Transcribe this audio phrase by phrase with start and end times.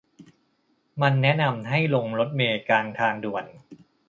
[1.01, 3.45] มันแนะนำให้ลงรถเมล์กลางทางด่วน